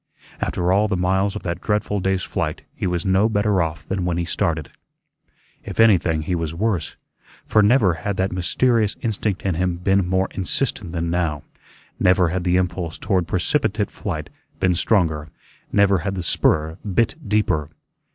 After 0.39 0.71
all 0.73 0.87
the 0.87 0.97
miles 0.97 1.35
of 1.35 1.43
that 1.43 1.61
dreadful 1.61 1.99
day's 1.99 2.23
flight 2.23 2.63
he 2.75 2.87
was 2.87 3.05
no 3.05 3.29
better 3.29 3.61
off 3.61 3.87
than 3.87 4.03
when 4.03 4.17
he 4.17 4.25
started. 4.25 4.71
If 5.63 5.79
anything, 5.79 6.23
he 6.23 6.33
was 6.33 6.55
worse, 6.55 6.95
for 7.45 7.61
never 7.61 7.93
had 8.01 8.17
that 8.17 8.31
mysterious 8.31 8.95
instinct 9.01 9.43
in 9.43 9.53
him 9.53 9.77
been 9.77 10.07
more 10.09 10.27
insistent 10.31 10.91
than 10.93 11.11
now; 11.11 11.43
never 11.99 12.29
had 12.29 12.45
the 12.45 12.57
impulse 12.57 12.97
toward 12.97 13.27
precipitate 13.27 13.91
flight 13.91 14.31
been 14.59 14.73
stronger; 14.73 15.29
never 15.71 15.99
had 15.99 16.15
the 16.15 16.23
spur 16.23 16.77
bit 16.77 17.13
deeper. 17.29 17.69